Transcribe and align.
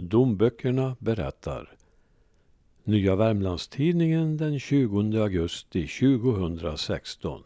Domböckerna 0.00 0.96
berättar. 0.98 1.74
Nya 2.84 3.16
Värmlandstidningen 3.16 4.36
den 4.36 4.60
20 4.60 5.22
augusti 5.22 5.86
2016. 5.86 7.42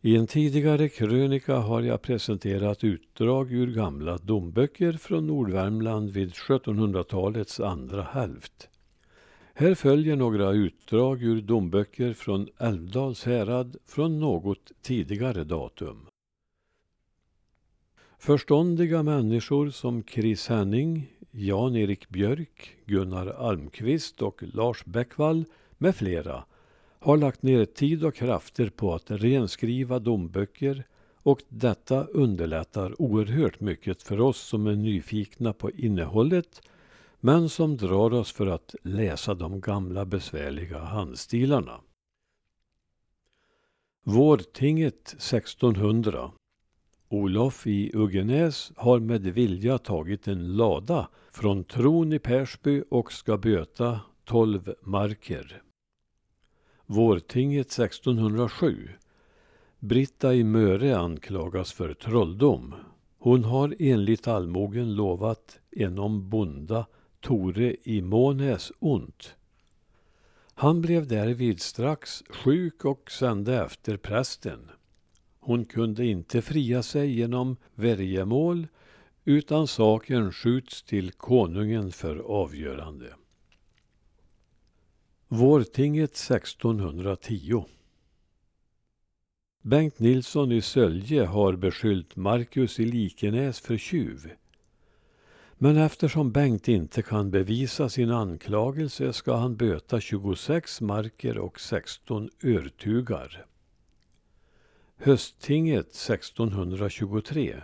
I 0.00 0.16
en 0.16 0.26
tidigare 0.26 0.88
krönika 0.88 1.56
har 1.56 1.82
jag 1.82 2.02
presenterat 2.02 2.84
utdrag 2.84 3.52
ur 3.52 3.74
gamla 3.74 4.18
domböcker 4.18 4.92
från 4.92 5.26
Nordvärmland 5.26 6.10
vid 6.10 6.32
1700-talets 6.32 7.60
andra 7.60 8.02
hälft. 8.02 8.68
Här 9.54 9.74
följer 9.74 10.16
några 10.16 10.50
utdrag 10.50 11.22
ur 11.22 11.40
domböcker 11.40 12.12
från 12.12 12.48
Älvdals 12.58 13.24
härad 13.24 13.76
från 13.86 14.20
något 14.20 14.72
tidigare 14.82 15.44
datum. 15.44 16.06
Förståndiga 18.22 19.02
människor 19.02 19.70
som 19.70 20.02
Chris 20.02 20.48
Henning, 20.48 21.12
Jan-Erik 21.30 22.08
Björk, 22.08 22.76
Gunnar 22.86 23.26
Almqvist 23.26 24.22
och 24.22 24.42
Lars 24.42 24.84
Bäckvall 24.84 25.44
med 25.78 25.96
flera 25.96 26.44
har 26.98 27.16
lagt 27.16 27.42
ner 27.42 27.64
tid 27.64 28.04
och 28.04 28.14
krafter 28.14 28.68
på 28.68 28.94
att 28.94 29.10
renskriva 29.10 29.98
domböcker 29.98 30.86
och 31.22 31.42
detta 31.48 32.04
underlättar 32.04 33.02
oerhört 33.02 33.60
mycket 33.60 34.02
för 34.02 34.20
oss 34.20 34.38
som 34.40 34.66
är 34.66 34.76
nyfikna 34.76 35.52
på 35.52 35.70
innehållet 35.70 36.62
men 37.20 37.48
som 37.48 37.76
drar 37.76 38.14
oss 38.14 38.32
för 38.32 38.46
att 38.46 38.74
läsa 38.82 39.34
de 39.34 39.60
gamla 39.60 40.04
besvärliga 40.04 40.78
handstilarna. 40.78 41.80
Vårtinget 44.04 45.08
1600 45.08 46.32
Olof 47.12 47.66
i 47.66 47.90
Uggenäs 47.94 48.72
har 48.76 49.00
med 49.00 49.22
vilja 49.22 49.78
tagit 49.78 50.28
en 50.28 50.56
lada 50.56 51.08
från 51.32 51.64
tron 51.64 52.12
i 52.12 52.18
Persby 52.18 52.82
och 52.90 53.12
ska 53.12 53.38
böta 53.38 54.00
tolv 54.24 54.74
marker. 54.82 55.62
Vårtinget 56.86 57.66
1607 57.66 58.88
Britta 59.78 60.34
i 60.34 60.44
Möre 60.44 60.98
anklagas 60.98 61.72
för 61.72 61.94
trolldom. 61.94 62.74
Hon 63.18 63.44
har 63.44 63.74
enligt 63.78 64.28
allmogen 64.28 64.94
lovat 64.94 65.60
enom 65.70 66.30
bonda 66.30 66.86
Tore 67.20 67.76
i 67.82 68.02
Månäs 68.02 68.72
ont. 68.78 69.34
Han 70.54 70.80
blev 70.80 71.06
därvid 71.06 71.60
strax 71.60 72.22
sjuk 72.30 72.84
och 72.84 73.10
sände 73.10 73.64
efter 73.64 73.96
prästen. 73.96 74.70
Hon 75.44 75.64
kunde 75.64 76.06
inte 76.06 76.42
fria 76.42 76.82
sig 76.82 77.12
genom 77.12 77.56
värjemål 77.74 78.66
utan 79.24 79.66
saken 79.66 80.32
skjuts 80.32 80.82
till 80.82 81.12
konungen 81.12 81.92
för 81.92 82.16
avgörande. 82.16 83.14
Vårtinget 85.28 86.10
1610 86.10 87.64
Bengt 89.62 89.98
Nilsson 89.98 90.52
i 90.52 90.60
Sölje 90.60 91.24
har 91.24 91.56
beskyllt 91.56 92.16
Marcus 92.16 92.80
i 92.80 92.84
Likenäs 92.84 93.60
för 93.60 93.76
tjuv. 93.76 94.30
Men 95.54 95.76
eftersom 95.76 96.32
Bengt 96.32 96.68
inte 96.68 97.02
kan 97.02 97.30
bevisa 97.30 97.88
sin 97.88 98.10
anklagelse 98.10 99.12
ska 99.12 99.34
han 99.34 99.56
böta 99.56 100.00
26 100.00 100.80
marker 100.80 101.38
och 101.38 101.60
16 101.60 102.30
örtugar. 102.44 103.46
Hösttinget 105.04 105.86
1623 105.86 107.62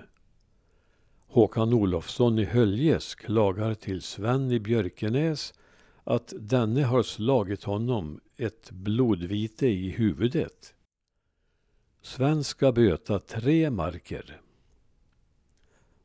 Håkan 1.27 1.73
Olofsson 1.73 2.39
i 2.39 2.45
Höljes 2.45 3.15
klagar 3.15 3.75
till 3.75 4.03
Sven 4.03 4.53
i 4.53 4.61
Björkenäs 4.61 5.55
att 6.05 6.33
denne 6.37 6.83
har 6.83 7.03
slagit 7.03 7.65
honom 7.65 8.21
ett 8.37 8.71
blodvite 8.71 9.67
i 9.67 9.91
huvudet. 9.91 10.75
Sven 12.03 12.45
ska 12.45 12.73
böta 12.73 13.19
tre 13.19 13.71
marker. 13.71 14.41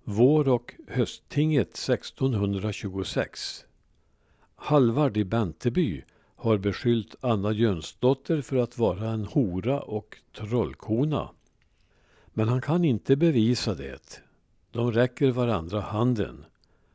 Vår 0.04 0.50
och 0.50 0.74
hösttinget 0.88 1.74
1626 1.74 3.66
Halvard 4.56 5.18
i 5.18 5.24
Benteby 5.26 6.04
har 6.44 6.58
beskyllt 6.58 7.16
Anna 7.22 7.52
Jönsdotter 7.52 8.42
för 8.42 8.58
att 8.58 8.78
vara 8.78 9.10
en 9.10 9.26
hora 9.26 9.80
och 9.80 10.18
trollkona. 10.36 11.30
Men 12.34 12.48
han 12.48 12.62
kan 12.62 12.86
inte 12.86 13.16
bevisa 13.16 13.74
det. 13.76 14.22
De 14.72 14.92
räcker 14.92 15.32
varandra 15.32 15.82
handen. 15.82 16.46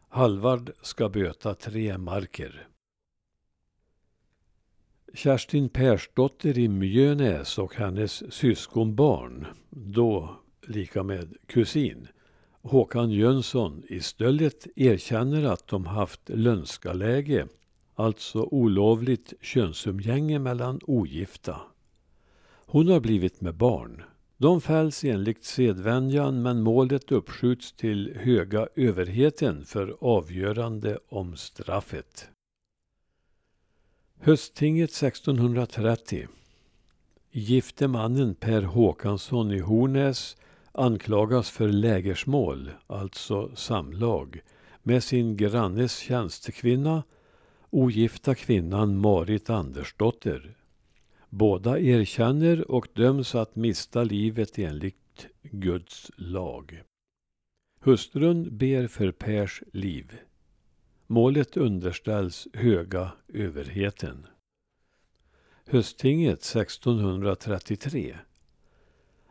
Halvard 0.08 0.70
ska 0.82 1.08
böta 1.08 1.54
tre 1.54 1.98
marker. 1.98 2.68
Kerstin 5.14 5.68
Persdotter 5.68 6.58
i 6.58 6.68
Mjönäs 6.68 7.58
och 7.58 7.74
hennes 7.74 8.32
syskonbarn, 8.34 9.46
då 9.70 10.36
lika 10.66 11.02
med 11.02 11.36
kusin, 11.46 12.08
Håkan 12.62 13.10
Jönsson 13.10 13.82
i 13.88 14.00
Stöllet 14.00 14.66
erkänner 14.76 15.44
att 15.44 15.68
de 15.68 15.86
haft 15.86 16.28
lönskaläge, 16.28 17.48
alltså 17.98 18.42
olovligt 18.42 19.32
könsumgänge 19.40 20.38
mellan 20.38 20.80
ogifta. 20.82 21.60
Hon 22.66 22.88
har 22.88 23.00
blivit 23.00 23.40
med 23.40 23.54
barn. 23.54 24.02
De 24.36 24.60
fälls 24.60 25.04
enligt 25.04 25.44
sedvänjan 25.44 26.42
men 26.42 26.62
målet 26.62 27.12
uppskjuts 27.12 27.72
till 27.72 28.16
höga 28.16 28.68
överheten 28.76 29.64
för 29.64 29.96
avgörande 30.00 30.98
om 31.08 31.36
straffet. 31.36 32.28
Hösttinget 34.20 34.90
1630 34.90 36.28
Gifte 37.30 37.88
mannen 37.88 38.34
Per 38.34 38.62
Håkansson 38.62 39.52
i 39.52 39.58
Hornäs 39.58 40.36
anklagas 40.72 41.50
för 41.50 41.68
lägersmål, 41.68 42.70
alltså 42.86 43.56
samlag, 43.56 44.40
med 44.82 45.04
sin 45.04 45.36
grannes 45.36 45.98
tjänstekvinna, 45.98 47.02
ogifta 47.70 48.34
kvinnan 48.34 48.96
Marit 48.96 49.50
Andersdotter. 49.50 50.54
Båda 51.28 51.78
erkänner 51.78 52.70
och 52.70 52.88
döms 52.92 53.34
att 53.34 53.56
mista 53.56 54.04
livet 54.04 54.58
enligt 54.58 55.26
Guds 55.42 56.10
lag. 56.16 56.82
Hustrun 57.80 58.58
ber 58.58 58.86
för 58.86 59.12
Pers 59.12 59.62
liv. 59.72 60.12
Målet 61.06 61.56
underställs 61.56 62.48
höga 62.54 63.12
överheten. 63.28 64.26
Hösttinget 65.66 66.38
1633 66.38 68.16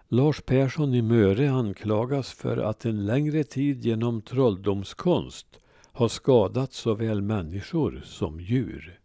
Lars 0.07 0.41
Persson 0.41 0.93
i 0.93 1.01
Möre 1.01 1.51
anklagas 1.51 2.33
för 2.33 2.57
att 2.57 2.85
en 2.85 3.05
längre 3.05 3.43
tid 3.43 3.85
genom 3.85 4.21
trolldomskonst 4.21 5.59
har 5.97 6.07
skadat 6.07 6.73
såväl 6.73 7.21
människor 7.21 8.01
som 8.05 8.39
djur. 8.39 8.99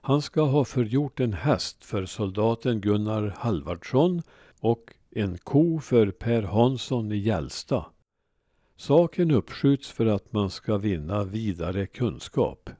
Han 0.00 0.22
ska 0.22 0.42
ha 0.42 0.64
förgjort 0.64 1.20
en 1.20 1.32
häst 1.32 1.84
för 1.84 2.06
soldaten 2.06 2.80
Gunnar 2.80 3.34
Halvardsson 3.38 4.22
och 4.60 4.94
en 5.10 5.38
ko 5.38 5.80
för 5.80 6.10
Per 6.10 6.42
Hansson 6.42 7.12
i 7.12 7.16
Gällsta. 7.16 7.86
Saken 8.76 9.30
uppskjuts 9.30 9.90
för 9.90 10.06
att 10.06 10.32
man 10.32 10.50
ska 10.50 10.76
vinna 10.76 11.24
vidare 11.24 11.86
kunskap. 11.86 12.70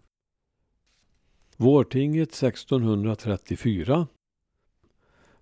Vårtinget 1.56 2.42
1634 2.42 4.06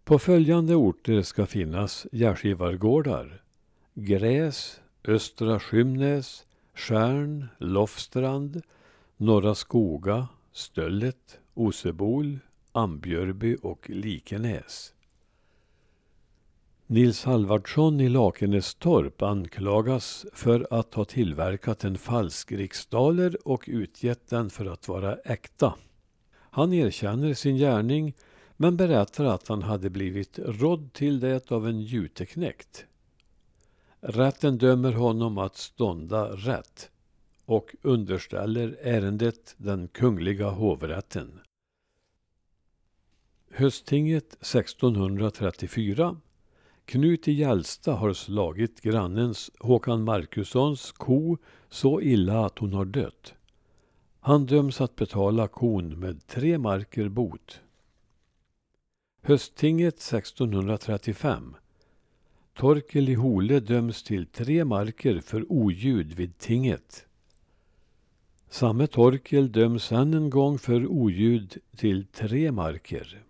På 0.04 0.18
följande 0.18 0.74
orter 0.74 1.22
ska 1.22 1.46
finnas 1.46 2.06
gärdsgivargårdar. 2.12 3.42
Gräs, 3.94 4.80
Östra 5.04 5.60
Skymnäs, 5.60 6.46
Stjärn, 6.74 7.46
Lofstrand, 7.58 8.62
Norra 9.16 9.54
Skoga, 9.54 10.28
Stöllet, 10.52 11.38
Osebol, 11.54 12.38
Ambjörby 12.72 13.56
och 13.62 13.90
Likenäs. 13.90 14.94
Nils 16.86 17.24
Halvardsson 17.24 18.00
i 18.00 18.08
Lakenästorp 18.08 19.22
anklagas 19.22 20.26
för 20.32 20.66
att 20.70 20.94
ha 20.94 21.04
tillverkat 21.04 21.84
en 21.84 21.98
falsk 21.98 22.52
riksdaler 22.52 23.48
och 23.48 23.64
utgett 23.66 24.28
den 24.28 24.50
för 24.50 24.66
att 24.66 24.88
vara 24.88 25.16
äkta. 25.16 25.74
Han 26.50 26.72
erkänner 26.72 27.34
sin 27.34 27.56
gärning 27.56 28.14
men 28.56 28.76
berättar 28.76 29.24
att 29.24 29.48
han 29.48 29.62
hade 29.62 29.90
blivit 29.90 30.38
rådd 30.38 30.92
till 30.92 31.20
det 31.20 31.52
av 31.52 31.68
en 31.68 31.80
juteknekt 31.80 32.86
Rätten 34.06 34.58
dömer 34.58 34.92
honom 34.92 35.38
att 35.38 35.56
stånda 35.56 36.28
rätt 36.28 36.90
och 37.44 37.76
underställer 37.82 38.78
ärendet 38.82 39.54
den 39.58 39.88
kungliga 39.88 40.48
hovrätten. 40.48 41.40
Hösttinget 43.50 44.32
1634 44.34 46.16
Knut 46.84 47.28
i 47.28 47.32
Gällsta 47.32 47.92
har 47.92 48.12
slagit 48.12 48.80
grannens 48.80 49.50
Håkan 49.58 50.04
Markussons 50.04 50.92
ko 50.92 51.36
så 51.68 52.00
illa 52.00 52.46
att 52.46 52.58
hon 52.58 52.72
har 52.72 52.84
dött. 52.84 53.34
Han 54.20 54.46
döms 54.46 54.80
att 54.80 54.96
betala 54.96 55.48
kon 55.48 55.98
med 55.98 56.26
tre 56.26 56.58
marker 56.58 57.08
bot. 57.08 57.60
Hösttinget 59.22 59.94
1635. 59.94 61.56
Torkel 62.54 63.08
i 63.08 63.14
Hole 63.14 63.60
döms 63.60 64.02
till 64.02 64.26
tre 64.26 64.64
marker 64.64 65.20
för 65.20 65.52
oljud 65.52 66.12
vid 66.12 66.38
tinget. 66.38 67.06
Samme 68.48 68.86
Torkel 68.86 69.52
döms 69.52 69.92
än 69.92 70.14
en 70.14 70.30
gång 70.30 70.58
för 70.58 70.86
oljud 70.86 71.56
till 71.76 72.06
tre 72.06 72.52
marker. 72.52 73.22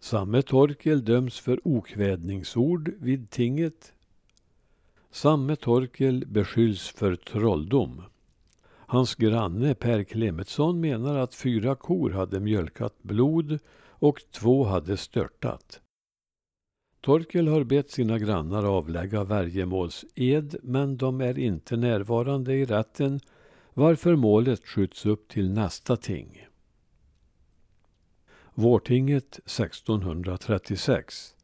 Samme 0.00 0.42
Torkel 0.42 1.04
döms 1.04 1.40
för 1.40 1.60
okvädningsord 1.64 2.92
vid 2.98 3.30
tinget. 3.30 3.92
Samme 5.10 5.56
Torkel 5.56 6.24
beskylls 6.26 6.88
för 6.88 7.16
trolldom. 7.16 8.02
Hans 8.64 9.14
granne 9.14 9.74
Per 9.74 10.04
Klemetsson 10.04 10.80
menar 10.80 11.18
att 11.18 11.34
fyra 11.34 11.74
kor 11.74 12.10
hade 12.10 12.40
mjölkat 12.40 13.02
blod 13.02 13.58
och 13.88 14.20
två 14.30 14.64
hade 14.64 14.96
störtat. 14.96 15.80
Torkel 17.02 17.48
har 17.48 17.64
bett 17.64 17.90
sina 17.90 18.18
grannar 18.18 18.64
avlägga 18.64 19.24
värjemålsed 19.24 20.56
men 20.62 20.96
de 20.96 21.20
är 21.20 21.38
inte 21.38 21.76
närvarande 21.76 22.54
i 22.54 22.64
rätten 22.64 23.20
varför 23.74 24.16
målet 24.16 24.66
skjuts 24.66 25.06
upp 25.06 25.28
till 25.28 25.50
nästa 25.50 25.96
ting. 25.96 26.46
Vårtinget 28.54 29.38
1636 29.38 31.34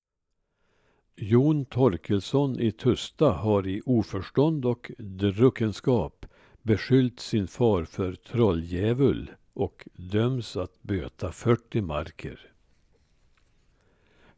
Jon 1.16 1.64
Torkelsson 1.64 2.60
i 2.60 2.72
Tusta 2.72 3.30
har 3.30 3.66
i 3.66 3.82
oförstånd 3.86 4.64
och 4.64 4.90
druckenskap 4.98 6.26
beskyllt 6.62 7.20
sin 7.20 7.48
far 7.48 7.84
för 7.84 8.14
trolldjävul 8.14 9.30
och 9.52 9.88
döms 9.92 10.56
att 10.56 10.82
böta 10.82 11.32
40 11.32 11.80
marker. 11.80 12.52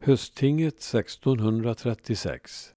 Hösttinget 0.03 0.73
1636 0.73 2.73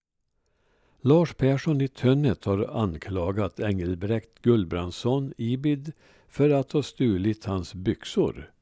Lars 1.01 1.35
Persson 1.35 1.81
i 1.81 1.89
Tönnet 1.89 2.45
har 2.45 2.83
anklagat 2.83 3.61
Engelbrekt 3.61 4.43
Gullbrandsson, 4.43 5.33
Ibid, 5.37 5.93
för 6.29 6.51
att 6.51 6.73
ha 6.73 6.83
stulit 6.83 7.45
hans 7.45 7.75
byxor. 7.75 8.53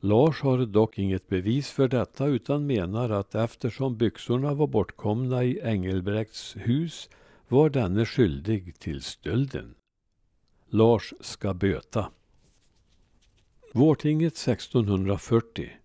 Lars 0.00 0.40
har 0.40 0.66
dock 0.66 0.98
inget 0.98 1.28
bevis 1.28 1.70
för 1.70 1.88
detta 1.88 2.26
utan 2.26 2.66
menar 2.66 3.10
att 3.10 3.34
eftersom 3.34 3.96
byxorna 3.96 4.54
var 4.54 4.66
bortkomna 4.66 5.44
i 5.44 5.60
Engelbrekts 5.62 6.56
hus 6.56 7.08
var 7.48 7.70
denne 7.70 8.06
skyldig 8.06 8.78
till 8.78 9.02
stölden. 9.02 9.74
Lars 10.66 11.14
ska 11.20 11.54
böta. 11.54 12.10
Vårtinget 13.72 14.32
1640 14.32 15.79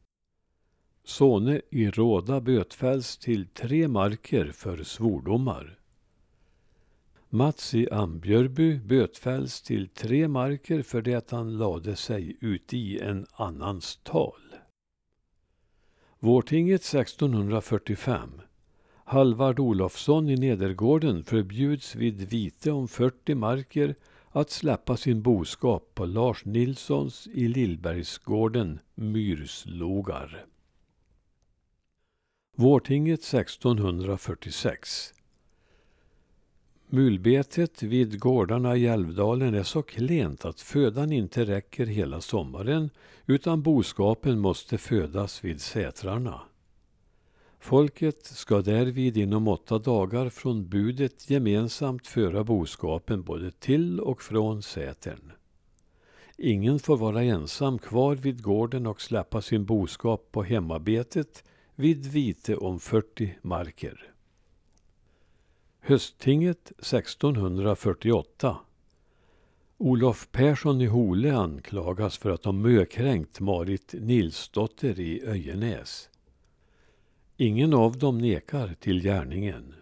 Sone 1.06 1.62
i 1.69 1.90
Råda 1.90 2.42
bötfälls 2.42 3.18
till 3.18 3.48
tre 3.48 3.88
marker 3.88 4.52
för 4.52 4.84
svordomar. 4.84 5.80
Mats 7.30 7.74
i 7.74 7.90
Ambjörby 7.90 8.80
bötfälls 8.80 9.62
till 9.62 9.88
tre 9.88 10.28
marker 10.28 10.81
för 10.81 11.02
det 11.02 11.31
han 11.31 11.57
lade 11.57 11.96
sig 11.96 12.38
ut 12.42 12.74
i 12.74 13.00
en 13.00 13.25
annans 13.34 14.00
tal. 14.04 14.42
Vårtinget 16.19 16.81
1645 16.81 18.42
Halvard 19.04 19.60
Olofsson 19.60 20.30
i 20.30 20.36
Nedergården 20.36 21.24
förbjuds 21.24 21.96
vid 21.96 22.30
vite 22.30 22.72
om 22.72 22.88
40 22.88 23.36
marker 23.36 23.96
att 24.30 24.50
släppa 24.50 24.98
sin 24.98 25.22
boskap 25.22 25.92
på 25.94 26.06
Lars 26.06 26.46
Nilssons 26.46 27.28
i 27.34 27.48
Lillbergsgården 27.48 28.80
myrslogar. 28.96 30.46
Vårtinget 32.57 33.19
1646 33.34 35.13
Mulbetet 36.88 37.84
vid 37.84 38.19
gårdarna 38.19 38.75
i 38.75 38.88
Älvdalen 38.88 39.54
är 39.54 39.63
så 39.63 39.81
klent 39.81 40.46
att 40.46 40.62
födan 40.62 41.12
inte 41.12 41.46
räcker 41.46 41.86
hela 41.86 42.22
sommaren 42.22 42.90
utan 43.25 43.62
boskapen 43.62 44.40
måste 44.40 44.78
födas 44.78 45.44
vid 45.44 45.62
sätrarna. 45.62 46.42
Folket 47.60 48.25
ska 48.25 48.62
därvid 48.62 49.18
inom 49.18 49.48
åtta 49.48 49.80
dagar 49.80 50.30
från 50.30 50.69
budet 50.69 51.30
gemensamt 51.30 52.07
föra 52.07 52.44
boskapen 52.44 53.24
både 53.24 53.52
till 53.52 54.00
och 54.00 54.22
från 54.22 54.62
sätern. 54.62 55.31
Ingen 56.38 56.80
får 56.80 56.98
vara 56.98 57.24
ensam 57.24 57.80
kvar 57.80 58.16
vid 58.16 58.44
gården 58.44 58.88
och 58.88 59.02
släppa 59.02 59.42
sin 59.42 59.66
boskap 59.66 60.31
på 60.31 60.44
hemmabetet 60.44 61.44
vid 61.75 62.06
vite 62.06 62.56
om 62.56 62.80
40 62.80 63.38
marker. 63.42 64.13
Hösttinget 65.80 66.72
1648 66.72 68.57
Olof 69.77 70.31
Persson 70.31 70.81
i 70.81 70.86
Hole 70.86 71.36
anklagas 71.36 72.18
för 72.18 72.30
att 72.30 72.45
ha 72.45 72.51
mökränkt 72.51 73.39
Marit 73.39 73.95
Nilsdotter 74.00 75.00
i 75.00 75.25
Öjenäs. 75.25 76.10
Ingen 77.38 77.74
av 77.74 77.98
dem 77.98 78.18
nekar 78.18 78.75
till 78.80 79.01
gärningen. 79.01 79.74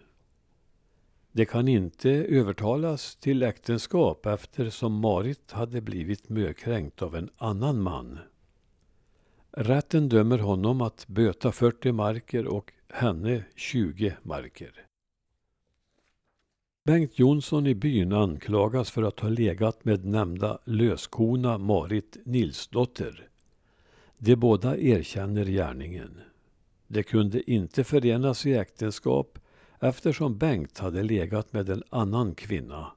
Det 1.32 1.44
kan 1.44 1.68
inte 1.68 2.10
övertalas 2.10 3.16
till 3.16 3.42
äktenskap 3.42 4.26
eftersom 4.26 5.00
Marit 5.00 5.52
hade 5.52 5.80
blivit 5.80 6.28
mökränkt 6.28 7.02
av 7.02 7.16
en 7.16 7.30
annan 7.36 7.82
man. 7.82 8.18
Rätten 9.56 10.08
dömer 10.08 10.38
honom 10.38 10.80
att 10.80 11.06
böta 11.08 11.52
40 11.52 11.92
marker 11.92 12.46
och 12.46 12.72
henne 12.88 13.44
20 13.54 14.16
marker. 14.22 14.86
Bengt 16.84 17.18
Jonsson 17.18 17.66
i 17.66 17.74
byn 17.74 18.12
anklagas 18.12 18.90
för 18.90 19.02
att 19.02 19.20
ha 19.20 19.28
legat 19.28 19.84
med 19.84 20.04
nämnda 20.04 20.58
löskona 20.64 21.58
Marit 21.58 22.16
Nilsdotter. 22.24 23.28
De 24.18 24.36
båda 24.36 24.78
erkänner 24.78 25.44
gärningen. 25.44 26.20
De 26.86 27.02
kunde 27.02 27.50
inte 27.50 27.84
förenas 27.84 28.46
i 28.46 28.54
äktenskap 28.54 29.38
eftersom 29.80 30.38
Bengt 30.38 30.78
hade 30.78 31.02
legat 31.02 31.52
med 31.52 31.68
en 31.68 31.82
annan 31.90 32.34
kvinna. 32.34 32.92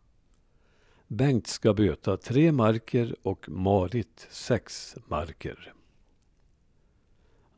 Bengt 1.07 1.47
ska 1.47 1.73
böta 1.73 2.17
tre 2.17 2.51
marker 2.51 3.15
och 3.21 3.49
Marit 3.49 4.27
sex 4.29 4.95
marker. 5.07 5.73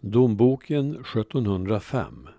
Domboken 0.01 0.91
1705 0.95 2.29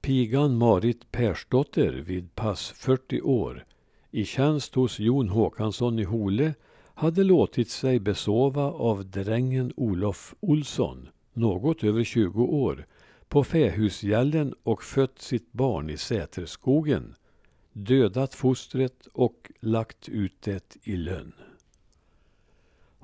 Pigan 0.00 0.56
Marit 0.56 1.12
Persdotter 1.12 1.92
vid 1.92 2.34
pass 2.34 2.70
40 2.70 3.20
år 3.20 3.64
i 4.10 4.24
tjänst 4.24 4.74
hos 4.74 4.98
Jon 4.98 5.28
Håkansson 5.28 5.98
i 5.98 6.04
Hole 6.04 6.54
hade 6.94 7.24
låtit 7.24 7.70
sig 7.70 8.00
besova 8.00 8.62
av 8.62 9.10
drängen 9.10 9.72
Olof 9.76 10.34
Olsson, 10.40 11.08
något 11.32 11.84
över 11.84 12.04
20 12.04 12.44
år, 12.44 12.86
på 13.28 13.44
Fähusgällen 13.44 14.54
och 14.62 14.82
fött 14.82 15.18
sitt 15.18 15.52
barn 15.52 15.90
i 15.90 15.96
Säterskogen, 15.96 17.14
dödat 17.72 18.34
fostret 18.34 19.06
och 19.12 19.52
lagt 19.60 20.08
ut 20.08 20.42
det 20.42 20.76
i 20.82 20.96
lönn. 20.96 21.32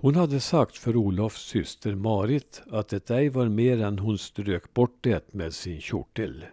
Hon 0.00 0.14
hade 0.14 0.40
sagt 0.40 0.76
för 0.76 0.96
Olofs 0.96 1.42
syster 1.42 1.94
Marit 1.94 2.62
att 2.70 2.88
det 2.88 3.10
ej 3.10 3.28
var 3.28 3.48
mer 3.48 3.82
än 3.82 3.98
hon 3.98 4.18
strök 4.18 4.74
bort 4.74 4.98
det 5.00 5.34
med 5.34 5.54
sin 5.54 5.80
kjortel. 5.80 6.44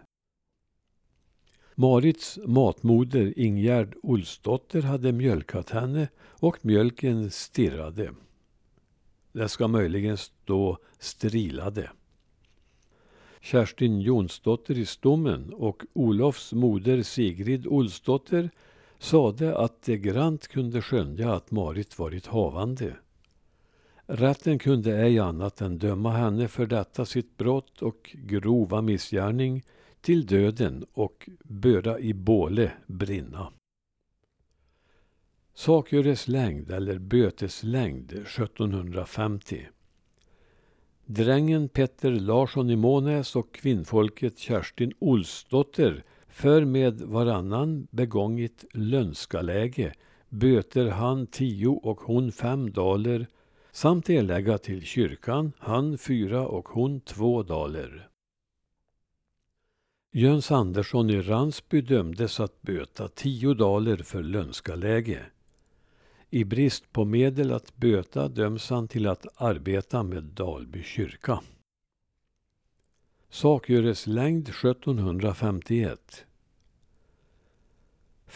Marits 1.74 2.38
matmoder 2.46 3.38
Ingegärd 3.38 3.94
Olsdotter 4.02 4.82
hade 4.82 5.12
mjölkat 5.12 5.70
henne 5.70 6.08
och 6.18 6.64
mjölken 6.64 7.30
stirrade. 7.30 8.14
Det 9.32 9.48
ska 9.48 9.68
möjligen 9.68 10.16
stå 10.16 10.78
strilade. 10.98 11.90
Kerstin 13.40 14.00
Jonsdotter 14.00 14.78
i 14.78 14.86
Stommen 14.86 15.52
och 15.52 15.82
Olofs 15.92 16.52
moder 16.52 17.02
Sigrid 17.02 17.66
Olsdotter 17.66 18.50
sade 18.98 19.58
att 19.58 19.82
det 19.82 19.98
grant 19.98 20.48
kunde 20.48 20.82
skönja 20.82 21.32
att 21.32 21.50
Marit 21.50 21.98
varit 21.98 22.26
havande. 22.26 22.96
Rätten 24.08 24.58
kunde 24.58 24.96
ej 24.96 25.18
annat 25.18 25.60
än 25.60 25.78
döma 25.78 26.10
henne 26.10 26.48
för 26.48 26.66
detta 26.66 27.04
sitt 27.04 27.36
brott 27.36 27.82
och 27.82 28.10
grova 28.14 28.82
missgärning 28.82 29.62
till 30.00 30.26
döden 30.26 30.86
och 30.92 31.28
böra 31.44 31.98
i 31.98 32.14
båle 32.14 32.72
brinna. 32.86 33.52
Sakgöreslängd 35.54 36.70
eller 36.70 36.98
böteslängd 36.98 38.12
1750 38.12 39.68
Drängen 41.06 41.68
Petter 41.68 42.10
Larsson 42.10 42.70
i 42.70 42.76
Månäs 42.76 43.36
och 43.36 43.54
kvinnfolket 43.54 44.38
Kerstin 44.38 44.92
Olsdotter 44.98 46.04
för 46.28 46.64
med 46.64 47.00
varannan 47.00 47.86
begångit 47.90 48.64
lönskaläge 48.72 49.92
böter 50.28 50.86
han 50.86 51.26
tio 51.26 51.68
och 51.68 52.00
hon 52.00 52.32
fem 52.32 52.72
daler 52.72 53.26
samt 53.76 54.10
erlägga 54.10 54.58
till 54.58 54.82
kyrkan, 54.82 55.52
han 55.58 55.98
fyra 55.98 56.48
och 56.48 56.68
hon 56.68 57.00
två 57.00 57.42
daler. 57.42 58.08
Jöns 60.12 60.50
Andersson 60.50 61.10
i 61.10 61.22
Ransby 61.22 61.80
dömdes 61.80 62.40
att 62.40 62.62
böta 62.62 63.08
tio 63.08 63.54
daler 63.54 63.96
för 63.96 64.22
lönskaläge. 64.22 65.26
I 66.30 66.44
brist 66.44 66.92
på 66.92 67.04
medel 67.04 67.52
att 67.52 67.76
böta 67.76 68.28
döms 68.28 68.70
han 68.70 68.88
till 68.88 69.06
att 69.06 69.26
arbeta 69.42 70.02
med 70.02 70.24
Dalby 70.24 70.82
kyrka. 70.82 71.40
Sakgöreslängd 73.30 74.48
1751 74.48 76.24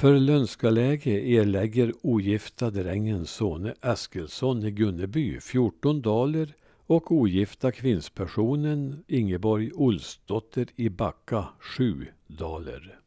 för 0.00 0.18
lönskaläge 0.18 1.10
erlägger 1.10 1.92
ogifta 2.02 2.70
drängen 2.70 3.26
Sone 3.26 3.74
Eskilsson 3.82 4.64
i 4.64 4.70
Gunneby 4.70 5.40
14 5.40 6.02
daler 6.02 6.54
och 6.86 7.12
ogifta 7.12 7.72
kvinnspersonen 7.72 9.04
Ingeborg 9.06 9.70
Olsdotter 9.74 10.66
i 10.76 10.88
Backa 10.88 11.48
7 11.60 12.06
daler. 12.26 12.99